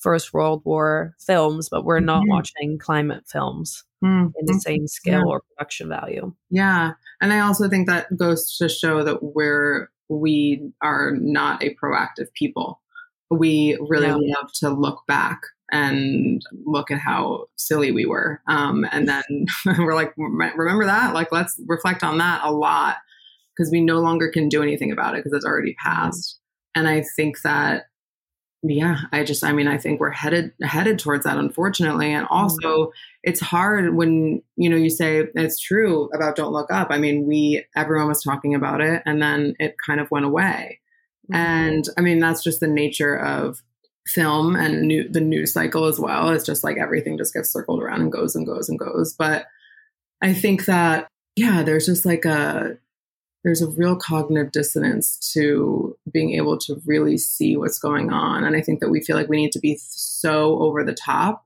[0.00, 2.30] First World War films, but we're not mm-hmm.
[2.30, 4.28] watching climate films mm-hmm.
[4.38, 5.26] in the same scale yeah.
[5.26, 6.34] or production value.
[6.50, 6.92] Yeah.
[7.20, 12.32] And I also think that goes to show that we're, we are not a proactive
[12.34, 12.80] people.
[13.30, 15.40] We really love to look back
[15.72, 18.40] and look at how silly we were.
[18.46, 19.46] Um, and then
[19.78, 21.14] we're like, remember that?
[21.14, 22.96] Like, let's reflect on that a lot
[23.56, 26.38] because we no longer can do anything about it because it's already passed.
[26.74, 27.86] And I think that,
[28.66, 32.12] yeah, I just, I mean, I think we're headed headed towards that, unfortunately.
[32.12, 32.90] And also, mm-hmm.
[33.22, 36.88] it's hard when you know you say it's true about Don't Look Up.
[36.90, 40.80] I mean, we everyone was talking about it, and then it kind of went away.
[41.30, 41.34] Mm-hmm.
[41.34, 43.62] And I mean, that's just the nature of
[44.06, 46.30] film and new, the news cycle as well.
[46.30, 49.14] It's just like everything just gets circled around and goes and goes and goes.
[49.14, 49.46] But
[50.22, 52.76] I think that, yeah, there's just like a,
[53.44, 58.42] there's a real cognitive dissonance to being able to really see what's going on.
[58.42, 61.44] And I think that we feel like we need to be so over the top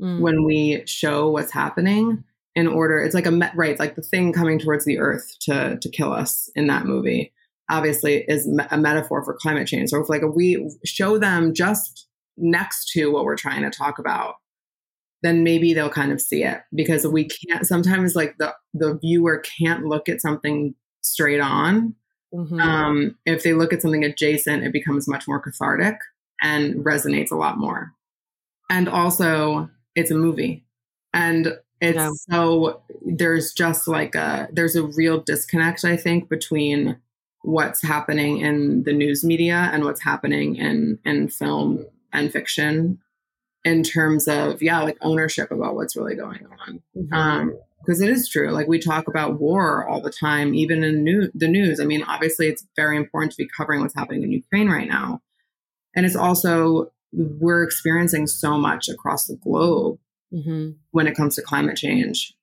[0.00, 0.20] mm.
[0.20, 2.22] when we show what's happening
[2.54, 3.00] in order.
[3.02, 6.12] It's like a, me- right, like the thing coming towards the earth to, to kill
[6.12, 7.32] us in that movie
[7.70, 9.90] obviously is a metaphor for climate change.
[9.90, 12.06] So if like we show them just
[12.36, 14.36] next to what we're trying to talk about,
[15.22, 19.42] then maybe they'll kind of see it because we can't sometimes like the the viewer
[19.58, 20.74] can't look at something
[21.08, 21.94] straight on.
[22.32, 22.60] Mm-hmm.
[22.60, 25.96] Um, if they look at something adjacent, it becomes much more cathartic
[26.42, 27.92] and resonates a lot more.
[28.70, 30.64] And also, it's a movie,
[31.14, 32.10] and it's yeah.
[32.30, 36.98] so there's just like a there's a real disconnect I think between
[37.42, 42.98] what's happening in the news media and what's happening in in film and fiction
[43.64, 47.14] in terms of yeah like ownership about what's really going on mm-hmm.
[47.14, 51.02] um because it is true like we talk about war all the time even in
[51.02, 54.32] new, the news i mean obviously it's very important to be covering what's happening in
[54.32, 55.20] ukraine right now
[55.94, 59.98] and it's also we're experiencing so much across the globe
[60.32, 60.70] mm-hmm.
[60.90, 62.34] when it comes to climate change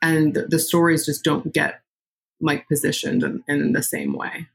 [0.00, 1.80] and the, the stories just don't get
[2.40, 4.48] like positioned in, in the same way.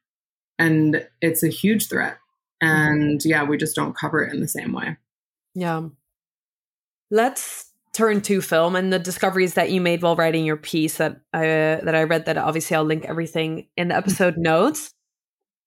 [0.58, 2.18] And it's a huge threat.
[2.62, 4.98] And yeah, we just don't cover it in the same way.
[5.54, 5.90] Yeah.
[7.12, 11.22] Let's turn to film and the discoveries that you made while writing your piece that
[11.34, 11.46] I
[11.84, 14.94] that I read that obviously I'll link everything in the episode notes.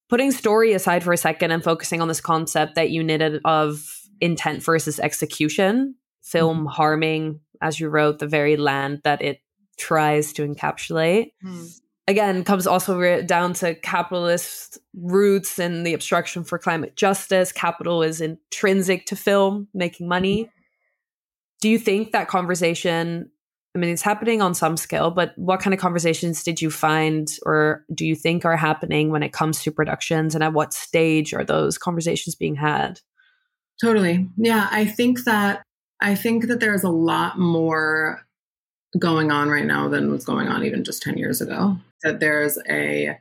[0.08, 3.84] Putting story aside for a second and focusing on this concept that you knitted of
[4.20, 6.66] intent versus execution, film mm-hmm.
[6.66, 9.40] harming, as you wrote, the very land that it
[9.78, 11.30] tries to encapsulate.
[11.44, 18.02] Mm again comes also down to capitalist roots and the obstruction for climate justice capital
[18.02, 20.50] is intrinsic to film making money
[21.60, 23.30] do you think that conversation
[23.74, 27.28] i mean it's happening on some scale but what kind of conversations did you find
[27.44, 31.32] or do you think are happening when it comes to productions and at what stage
[31.34, 33.00] are those conversations being had
[33.80, 35.62] totally yeah i think that
[36.00, 38.26] i think that there's a lot more
[38.98, 41.76] going on right now than was going on even just 10 years ago.
[42.02, 43.18] That there's a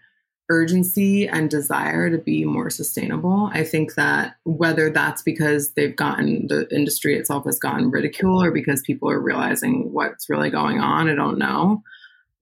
[0.49, 3.49] urgency and desire to be more sustainable.
[3.53, 8.51] I think that whether that's because they've gotten the industry itself has gotten ridicule or
[8.51, 11.81] because people are realizing what's really going on, I don't know.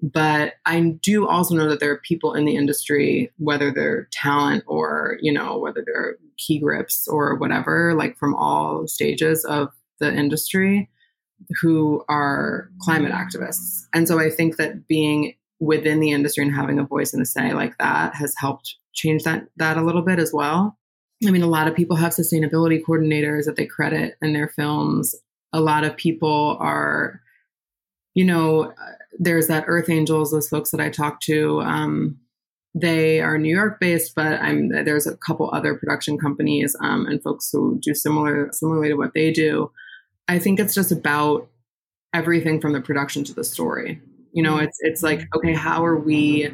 [0.01, 4.65] But I do also know that there are people in the industry, whether they're talent
[4.67, 9.69] or, you know, whether they're key grips or whatever, like from all stages of
[10.01, 10.89] the industry
[11.61, 13.85] who are climate activists.
[13.93, 17.26] And so I think that being within the industry and having a voice and a
[17.26, 20.78] say like that has helped change that that a little bit as well.
[21.26, 25.15] I mean, a lot of people have sustainability coordinators that they credit in their films.
[25.54, 27.21] A lot of people are,
[28.13, 28.73] you know,
[29.17, 31.62] there's that Earth Angels, those folks that I talk to.
[31.62, 32.19] Um,
[32.76, 37.21] they are New York based, but I'm there's a couple other production companies um, and
[37.23, 39.71] folks who do similar similarly to what they do.
[40.28, 41.47] I think it's just about
[42.13, 44.02] everything from the production to the story.
[44.34, 46.52] You know, it's it's like okay, how are we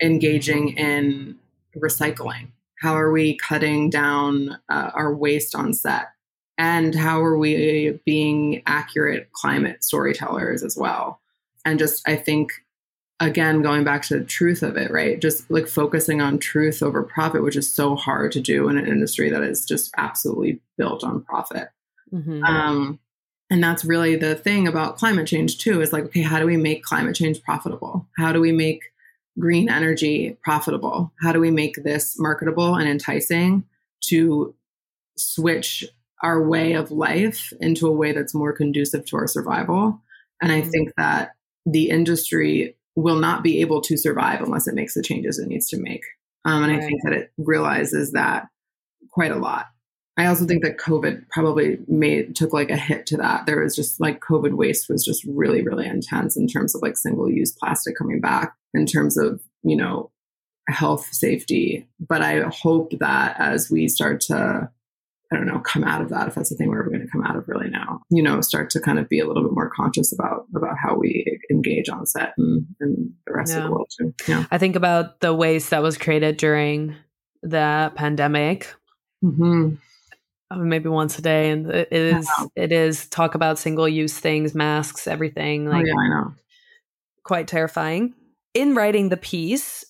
[0.00, 1.36] engaging in
[1.76, 2.48] recycling?
[2.80, 6.08] How are we cutting down uh, our waste on set?
[6.56, 11.20] And how are we being accurate climate storytellers as well?
[11.64, 12.52] And just I think
[13.20, 17.02] again going back to the truth of it right just like focusing on truth over
[17.02, 21.04] profit which is so hard to do in an industry that is just absolutely built
[21.04, 21.68] on profit
[22.12, 22.42] mm-hmm.
[22.42, 22.98] um,
[23.50, 26.56] and that's really the thing about climate change too is like okay how do we
[26.56, 28.06] make climate change profitable?
[28.16, 28.84] How do we make
[29.38, 31.12] green energy profitable?
[31.20, 33.64] How do we make this marketable and enticing
[34.04, 34.54] to
[35.16, 35.84] switch
[36.22, 40.00] our way of life into a way that's more conducive to our survival?
[40.40, 40.70] And i mm-hmm.
[40.70, 41.32] think that
[41.66, 45.68] the industry will not be able to survive unless it makes the changes it needs
[45.68, 46.02] to make.
[46.44, 46.82] Um, and right.
[46.82, 48.48] i think that it realizes that
[49.10, 49.66] quite a lot
[50.16, 53.46] I also think that COVID probably made took like a hit to that.
[53.46, 56.96] There was just like COVID waste was just really, really intense in terms of like
[56.96, 60.12] single use plastic coming back, in terms of, you know,
[60.68, 61.88] health safety.
[61.98, 64.70] But I hope that as we start to,
[65.32, 67.24] I don't know, come out of that, if that's the thing we're going to come
[67.24, 69.72] out of really now, you know, start to kind of be a little bit more
[69.74, 73.58] conscious about about how we engage on set and, and the rest yeah.
[73.58, 74.14] of the world too.
[74.28, 74.44] Yeah.
[74.52, 76.94] I think about the waste that was created during
[77.42, 78.72] the pandemic.
[79.24, 79.74] Mm-hmm
[80.56, 85.06] maybe once a day and it is it is talk about single use things masks
[85.06, 86.34] everything oh, like oh, yeah, i know.
[87.22, 88.14] quite terrifying.
[88.54, 89.84] In writing the piece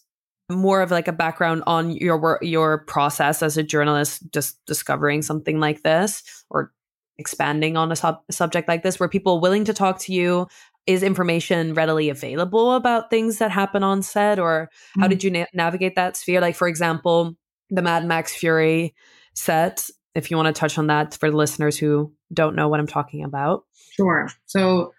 [0.50, 5.22] more of like a background on your work your process as a journalist just discovering
[5.22, 6.72] something like this or
[7.16, 10.46] expanding on a sub- subject like this were people willing to talk to you?
[10.86, 15.00] Is information readily available about things that happen on set or mm-hmm.
[15.00, 16.40] how did you na- navigate that sphere?
[16.40, 17.36] Like for example
[17.70, 18.94] the mad max fury
[19.34, 22.80] set if you want to touch on that for the listeners who don't know what
[22.80, 23.64] I'm talking about.
[23.96, 24.28] Sure.
[24.46, 24.92] So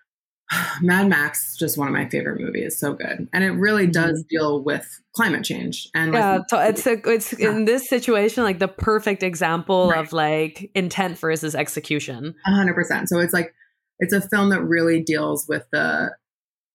[0.81, 2.77] Mad Max is just one of my favorite movies.
[2.79, 4.27] So good, and it really does mm-hmm.
[4.29, 5.89] deal with climate change.
[5.93, 7.51] And yeah, so it's a, it's yeah.
[7.51, 9.99] in this situation like the perfect example right.
[9.99, 12.35] of like intent versus execution.
[12.45, 13.09] hundred percent.
[13.09, 13.53] So it's like
[13.99, 16.11] it's a film that really deals with the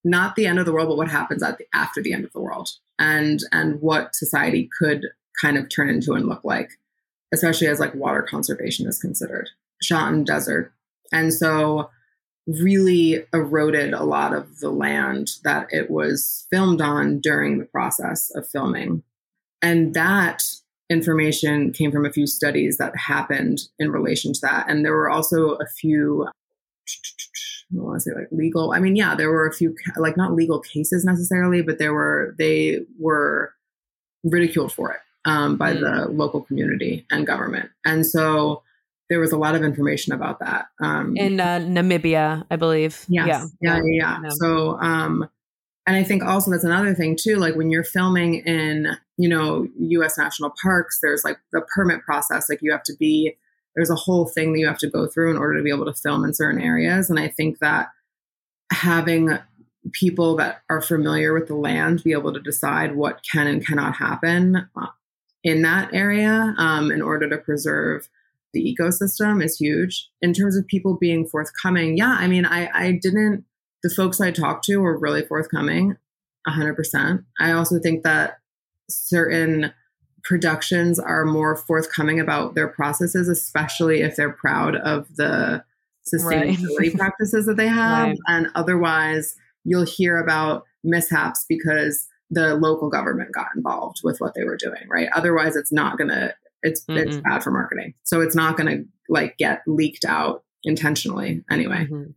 [0.03, 2.33] not the end of the world, but what happens at the, after the end of
[2.33, 5.07] the world, and and what society could
[5.41, 6.71] kind of turn into and look like
[7.33, 9.49] especially as like water conservation is considered,
[9.83, 10.73] shot in desert.
[11.13, 11.91] And so
[12.47, 18.31] really eroded a lot of the land that it was filmed on during the process
[18.35, 19.03] of filming.
[19.63, 20.43] And that
[20.89, 24.69] information came from a few studies that happened in relation to that.
[24.69, 26.31] And there were also a few, I
[27.71, 28.73] want to say like legal.
[28.73, 32.35] I mean, yeah, there were a few, like not legal cases necessarily, but there were,
[32.39, 33.53] they were
[34.25, 35.81] ridiculed for it um, by mm.
[35.81, 37.71] the local community and government.
[37.85, 38.63] And so
[39.09, 40.67] there was a lot of information about that.
[40.81, 43.05] Um, in uh, Namibia, I believe.
[43.09, 43.27] Yes.
[43.27, 43.47] Yeah.
[43.61, 43.81] Yeah.
[43.85, 44.19] Yeah.
[44.23, 44.29] yeah.
[44.31, 45.29] So, um,
[45.87, 47.37] and I think also that's another thing too.
[47.37, 50.17] Like when you're filming in, you know, U.S.
[50.17, 52.49] national parks, there's like the permit process.
[52.49, 53.37] Like you have to be,
[53.75, 55.87] there's a whole thing that you have to go through in order to be able
[55.87, 57.11] to film in certain areas.
[57.11, 57.89] And I think that
[58.73, 59.39] having
[59.93, 63.97] people that are familiar with the land be able to decide what can and cannot
[63.97, 64.87] happen uh,
[65.43, 68.09] in that area um, in order to preserve
[68.53, 70.09] the ecosystem is huge.
[70.21, 73.45] In terms of people being forthcoming, yeah, I mean, I, I didn't,
[73.83, 75.97] the folks I talked to were really forthcoming,
[76.49, 77.25] 100%.
[77.39, 78.39] I also think that
[78.89, 79.73] certain
[80.25, 85.65] productions are more forthcoming about their processes, especially if they're proud of the
[86.13, 86.95] sustainability right.
[86.97, 88.09] practices that they have.
[88.09, 88.19] Right.
[88.29, 94.45] And otherwise, you'll hear about mishaps because the local government got involved with what they
[94.45, 95.09] were doing, right?
[95.15, 96.35] Otherwise, it's not gonna.
[96.63, 96.99] It's mm-hmm.
[96.99, 101.87] it's bad for marketing, so it's not gonna like get leaked out intentionally anyway.
[101.91, 102.11] Mm-hmm.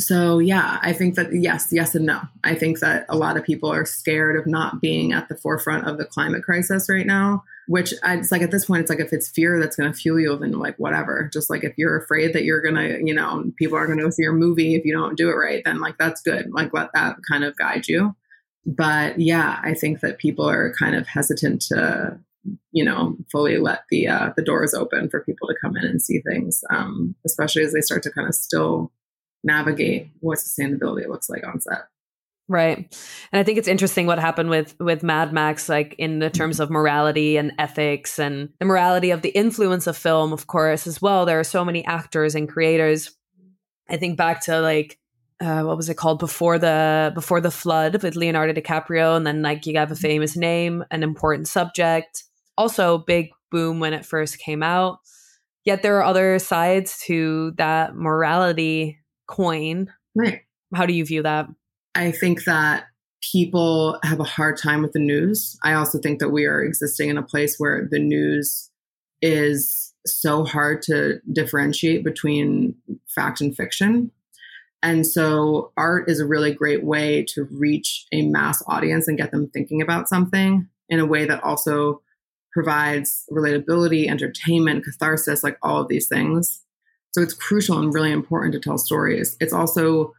[0.00, 2.20] so yeah, I think that yes, yes and no.
[2.42, 5.86] I think that a lot of people are scared of not being at the forefront
[5.86, 7.44] of the climate crisis right now.
[7.68, 9.96] Which I, it's like at this point, it's like if it's fear that's going to
[9.96, 11.30] fuel you, then like whatever.
[11.32, 14.10] Just like if you're afraid that you're gonna, you know, people are going to go
[14.10, 16.50] see your movie if you don't do it right, then like that's good.
[16.52, 18.16] Like let that kind of guide you.
[18.64, 22.18] But yeah, I think that people are kind of hesitant to
[22.72, 26.02] you know fully let the uh, the doors open for people to come in and
[26.02, 28.90] see things um, especially as they start to kind of still
[29.44, 31.88] navigate what sustainability looks like on set.
[32.48, 32.76] Right.
[33.32, 36.60] And I think it's interesting what happened with with Mad Max like in the terms
[36.60, 41.00] of morality and ethics and the morality of the influence of film of course as
[41.00, 41.24] well.
[41.24, 43.16] There are so many actors and creators.
[43.88, 44.98] I think back to like
[45.42, 49.42] uh, what was it called before the before the flood with Leonardo DiCaprio and then
[49.42, 52.24] like you have a famous name, an important subject.
[52.56, 54.98] Also big boom when it first came out.
[55.64, 59.92] Yet there are other sides to that morality coin.
[60.14, 60.40] Right.
[60.74, 61.46] How do you view that?
[61.94, 62.84] I think that
[63.32, 65.56] people have a hard time with the news.
[65.62, 68.70] I also think that we are existing in a place where the news
[69.20, 72.74] is so hard to differentiate between
[73.14, 74.10] fact and fiction.
[74.82, 79.30] And so art is a really great way to reach a mass audience and get
[79.30, 82.02] them thinking about something in a way that also
[82.52, 86.62] provides relatability, entertainment, catharsis, like all of these things.
[87.12, 89.36] So it's crucial and really important to tell stories.
[89.40, 90.12] It's also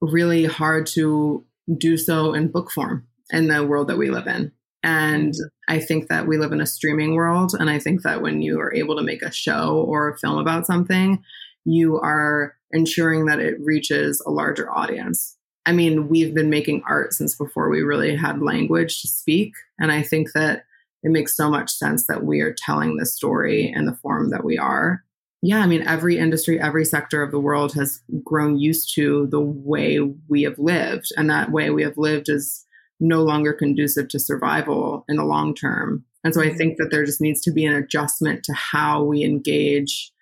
[0.00, 1.44] really hard to
[1.76, 4.52] do so in book form in the world that we live in.
[4.82, 5.34] And
[5.68, 7.52] I think that we live in a streaming world.
[7.58, 10.38] And I think that when you are able to make a show or a film
[10.38, 11.22] about something,
[11.64, 15.36] you are ensuring that it reaches a larger audience.
[15.66, 19.52] I mean, we've been making art since before we really had language to speak.
[19.78, 20.64] And I think that
[21.02, 24.44] it makes so much sense that we are telling this story in the form that
[24.44, 25.04] we are
[25.40, 29.40] yeah, I mean, every industry, every sector of the world has grown used to the
[29.40, 31.12] way we have lived.
[31.16, 32.66] And that way we have lived is
[32.98, 36.04] no longer conducive to survival in the long term.
[36.24, 36.56] And so I mm-hmm.
[36.56, 40.12] think that there just needs to be an adjustment to how we engage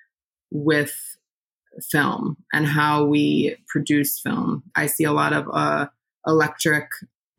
[0.50, 0.94] with
[1.82, 4.62] film and how we produce film.
[4.74, 5.86] I see a lot of uh,
[6.26, 6.88] electric,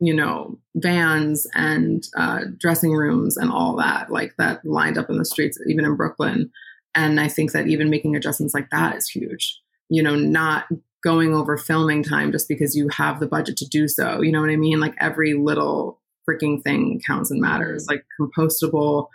[0.00, 5.18] you know, vans and uh, dressing rooms and all that, like that lined up in
[5.18, 6.50] the streets, even in Brooklyn.
[6.94, 9.60] And I think that even making adjustments like that is huge.
[9.88, 10.66] You know, not
[11.02, 14.20] going over filming time just because you have the budget to do so.
[14.20, 14.80] You know what I mean?
[14.80, 17.86] Like every little freaking thing counts and matters.
[17.88, 19.08] Like compostable,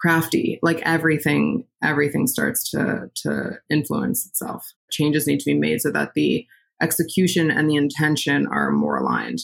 [0.00, 4.72] crafty, like everything, everything starts to to influence itself.
[4.90, 6.46] Changes need to be made so that the
[6.80, 9.40] execution and the intention are more aligned.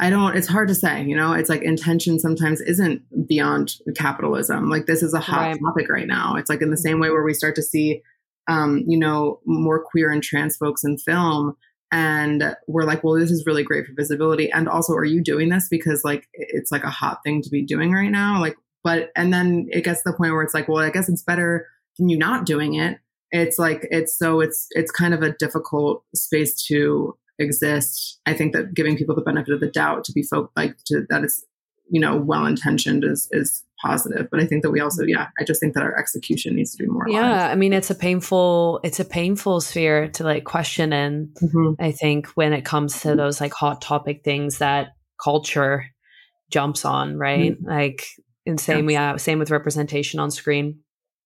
[0.00, 4.68] I don't, it's hard to say, you know, it's like intention sometimes isn't beyond capitalism.
[4.68, 5.58] Like this is a hot right.
[5.64, 6.36] topic right now.
[6.36, 8.02] It's like in the same way where we start to see,
[8.48, 11.56] um, you know, more queer and trans folks in film.
[11.92, 14.50] And we're like, well, this is really great for visibility.
[14.50, 17.62] And also, are you doing this because like it's like a hot thing to be
[17.62, 18.40] doing right now?
[18.40, 18.56] Like,
[18.86, 21.24] but, and then it gets to the point where it's like, well, I guess it's
[21.24, 21.66] better
[21.98, 23.00] than you not doing it.
[23.32, 28.20] It's like, it's so, it's, it's kind of a difficult space to exist.
[28.26, 31.04] I think that giving people the benefit of the doubt to be folk like to
[31.10, 31.44] that is
[31.90, 35.44] you know well intentioned is is positive but i think that we also yeah i
[35.44, 38.80] just think that our execution needs to be more yeah i mean it's a painful
[38.82, 41.72] it's a painful sphere to like question and mm-hmm.
[41.78, 44.88] i think when it comes to those like hot topic things that
[45.22, 45.86] culture
[46.50, 47.68] jumps on right mm-hmm.
[47.68, 48.06] like
[48.46, 48.94] and same yes.
[48.94, 50.80] yeah same with representation on screen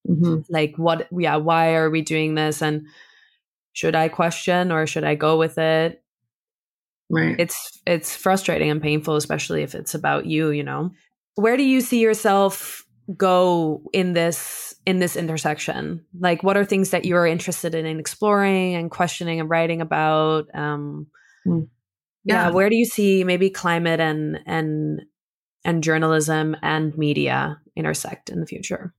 [0.09, 0.41] mm-hmm.
[0.49, 2.87] like what yeah why are we doing this and
[3.73, 6.03] should I question or should I go with it?
[7.09, 7.37] Right.
[7.39, 10.93] It's it's frustrating and painful, especially if it's about you, you know.
[11.35, 12.85] Where do you see yourself
[13.17, 16.05] go in this in this intersection?
[16.19, 20.47] Like what are things that you're interested in, in exploring and questioning and writing about?
[20.55, 21.07] Um
[21.47, 21.69] mm.
[22.25, 22.47] yeah.
[22.47, 25.03] yeah, where do you see maybe climate and and
[25.65, 28.95] and journalism and media intersect in the future?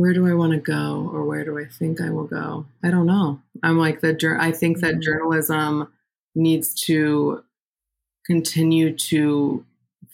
[0.00, 2.66] where do I want to go or where do I think I will go?
[2.82, 3.40] I don't know.
[3.62, 5.00] I'm like the I think that mm-hmm.
[5.00, 5.92] journalism
[6.34, 7.42] needs to
[8.24, 9.64] continue to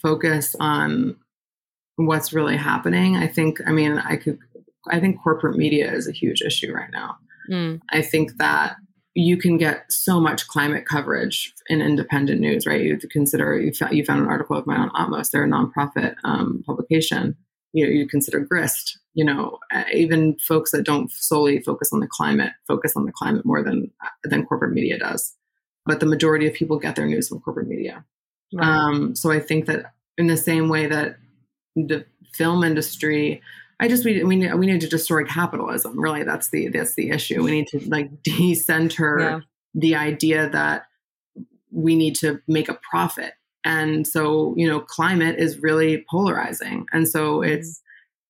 [0.00, 1.16] focus on
[1.96, 3.16] what's really happening.
[3.16, 4.38] I think I mean I could
[4.90, 7.18] I think corporate media is a huge issue right now.
[7.50, 7.80] Mm.
[7.90, 8.76] I think that
[9.16, 12.82] you can get so much climate coverage in independent news, right?
[12.82, 15.30] You consider you found, you found an article of mine on Atmos.
[15.30, 17.34] They're a nonprofit um, publication.
[17.72, 22.00] You know, you consider Grist, you know, uh, even folks that don't solely focus on
[22.00, 25.34] the climate focus on the climate more than uh, than corporate media does.
[25.86, 28.04] But the majority of people get their news from corporate media.
[28.52, 28.68] Right.
[28.68, 31.16] Um, so I think that in the same way that
[31.74, 32.04] the
[32.34, 33.40] film industry,
[33.78, 35.98] I just we we need, we need to destroy capitalism.
[36.00, 37.42] Really, that's the that's the issue.
[37.42, 39.40] We need to like decenter yeah.
[39.74, 40.86] the idea that
[41.70, 43.34] we need to make a profit.
[43.64, 46.86] And so, you know, climate is really polarizing.
[46.92, 47.52] And so mm-hmm.
[47.52, 47.82] it's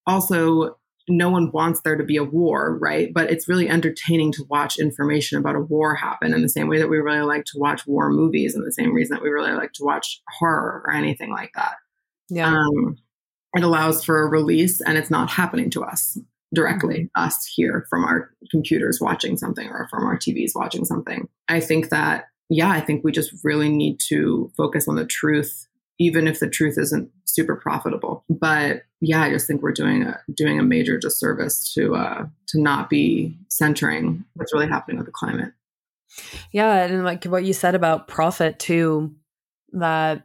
[0.06, 0.78] also
[1.08, 3.12] no one wants there to be a war, right?
[3.14, 6.78] But it's really entertaining to watch information about a war happen in the same way
[6.78, 9.52] that we really like to watch war movies, and the same reason that we really
[9.52, 11.74] like to watch horror or anything like that.
[12.28, 12.56] Yeah.
[12.56, 12.96] Um,
[13.56, 16.18] it allows for a release and it's not happening to us
[16.54, 17.24] directly, mm-hmm.
[17.24, 21.28] us here from our computers watching something or from our TVs watching something.
[21.48, 25.66] I think that, yeah, I think we just really need to focus on the truth,
[25.98, 28.24] even if the truth isn't super profitable.
[28.28, 32.60] But yeah, I just think we're doing a doing a major disservice to uh to
[32.60, 35.52] not be centering what's really happening with the climate.
[36.52, 39.14] Yeah, and like what you said about profit too,
[39.72, 40.24] that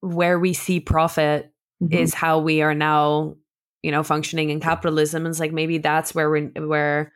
[0.00, 1.52] where we see profit
[1.82, 1.92] mm-hmm.
[1.92, 3.36] is how we are now,
[3.82, 5.24] you know, functioning in capitalism.
[5.24, 7.12] And it's like maybe that's where we where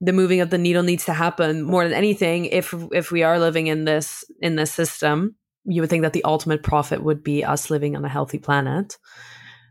[0.00, 2.46] the moving of the needle needs to happen more than anything.
[2.46, 6.24] If if we are living in this in this system, you would think that the
[6.24, 8.98] ultimate profit would be us living on a healthy planet.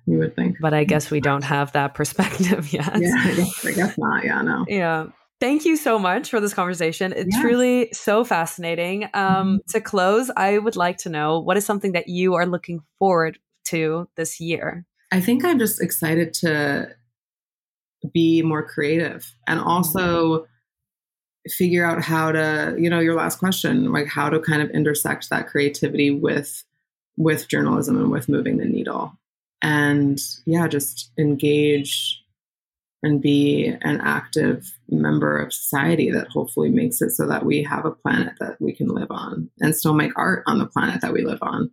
[0.06, 3.00] You would think, but I guess we don't have that perspective yet.
[3.00, 4.26] Yeah, I guess, I guess not.
[4.26, 4.66] Yeah, no.
[4.68, 5.08] Yeah.
[5.40, 7.14] Thank you so much for this conversation.
[7.14, 7.42] It's yeah.
[7.42, 9.06] truly so fascinating.
[9.06, 9.56] Um, mm-hmm.
[9.70, 13.40] To close, I would like to know what is something that you are looking forward
[13.66, 14.86] to this year?
[15.12, 16.90] I think I'm just excited to
[18.14, 19.70] be more creative and mm-hmm.
[19.70, 20.48] also
[21.50, 25.30] figure out how to, you know, your last question, like how to kind of intersect
[25.30, 26.64] that creativity with
[27.16, 29.14] with journalism and with moving the needle.
[29.62, 32.24] And yeah, just engage
[33.04, 37.86] and be an active member of society that hopefully makes it so that we have
[37.86, 41.14] a planet that we can live on and still make art on the planet that
[41.14, 41.70] we live on.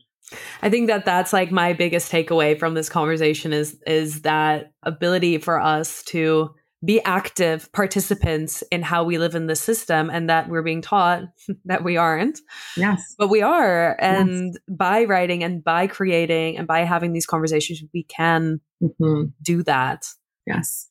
[0.63, 5.39] I think that that's like my biggest takeaway from this conversation is is that ability
[5.39, 6.55] for us to
[6.85, 11.25] be active participants in how we live in the system and that we're being taught
[11.67, 12.41] that we aren't.
[12.77, 13.15] Yes.
[13.19, 13.97] But we are.
[14.01, 14.57] And yes.
[14.69, 19.25] by writing and by creating and by having these conversations, we can mm-hmm.
[19.43, 20.07] do that.
[20.47, 20.89] Yes.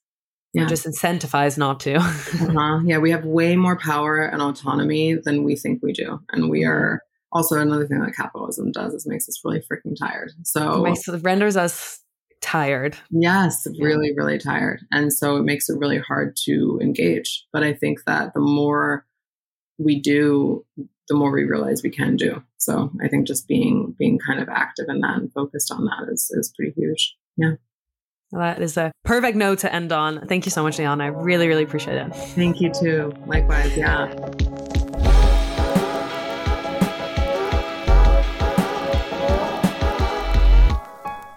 [0.53, 0.63] Yeah.
[0.63, 1.95] We're just incentivized not to.
[1.95, 2.81] uh-huh.
[2.85, 2.99] Yeah.
[2.99, 6.19] We have way more power and autonomy than we think we do.
[6.31, 6.71] And we mm-hmm.
[6.71, 10.31] are also another thing that capitalism does is makes us really freaking tired.
[10.43, 11.99] So it, makes, it renders us
[12.41, 12.97] tired.
[13.11, 14.81] Yes, really, really tired.
[14.91, 17.45] And so it makes it really hard to engage.
[17.51, 19.05] But I think that the more
[19.77, 20.65] we do,
[21.07, 22.43] the more we realize we can do.
[22.57, 26.11] So I think just being being kind of active in that and focused on that
[26.11, 27.15] is is pretty huge.
[27.37, 27.53] Yeah.
[28.31, 30.27] Well, that is a perfect note to end on.
[30.27, 31.05] Thank you so much, Liana.
[31.05, 32.13] I really, really appreciate it.
[32.13, 33.11] Thank you too.
[33.25, 33.75] Likewise.
[33.75, 34.13] Yeah.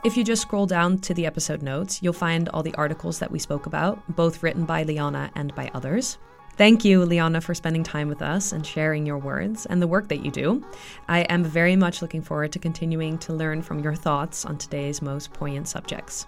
[0.05, 3.31] If you just scroll down to the episode notes, you'll find all the articles that
[3.31, 6.19] we spoke about, both written by Liana and by others.
[6.57, 10.09] Thank you, Liana, for spending time with us and sharing your words and the work
[10.09, 10.67] that you do.
[11.07, 15.03] I am very much looking forward to continuing to learn from your thoughts on today's
[15.03, 16.27] most poignant subjects.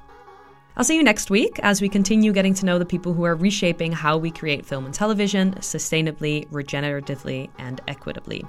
[0.77, 3.37] I'll see you next week as we continue getting to know the people who are
[3.37, 8.45] reshaping how we create film and television sustainably, regeneratively, and equitably.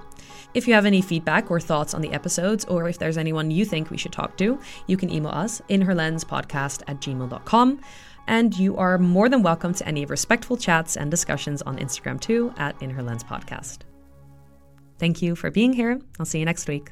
[0.56, 3.64] If you have any feedback or thoughts on the episodes, or if there's anyone you
[3.64, 7.82] think we should talk to, you can email us in her lens podcast at gmail.com.
[8.28, 12.52] And you are more than welcome to any respectful chats and discussions on Instagram too
[12.58, 13.80] at In Her Lens Podcast.
[14.98, 16.00] Thank you for being here.
[16.20, 16.90] I'll see you next week.